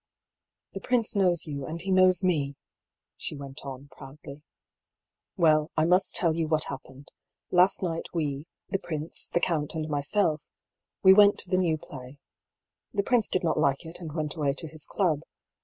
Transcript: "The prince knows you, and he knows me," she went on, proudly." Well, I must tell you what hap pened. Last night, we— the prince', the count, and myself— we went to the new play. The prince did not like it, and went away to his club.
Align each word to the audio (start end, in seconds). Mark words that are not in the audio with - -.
"The 0.73 0.81
prince 0.81 1.15
knows 1.15 1.45
you, 1.45 1.67
and 1.67 1.79
he 1.79 1.91
knows 1.91 2.23
me," 2.23 2.55
she 3.17 3.35
went 3.35 3.61
on, 3.63 3.87
proudly." 3.95 4.41
Well, 5.37 5.69
I 5.77 5.85
must 5.85 6.15
tell 6.15 6.35
you 6.35 6.47
what 6.47 6.63
hap 6.63 6.81
pened. 6.85 7.09
Last 7.51 7.83
night, 7.83 8.07
we— 8.11 8.47
the 8.71 8.79
prince', 8.79 9.29
the 9.29 9.39
count, 9.39 9.75
and 9.75 9.87
myself— 9.87 10.41
we 11.03 11.13
went 11.13 11.37
to 11.41 11.51
the 11.51 11.57
new 11.59 11.77
play. 11.77 12.17
The 12.91 13.03
prince 13.03 13.29
did 13.29 13.43
not 13.43 13.59
like 13.59 13.85
it, 13.85 13.99
and 13.99 14.11
went 14.11 14.33
away 14.33 14.53
to 14.53 14.67
his 14.67 14.87
club. 14.87 15.19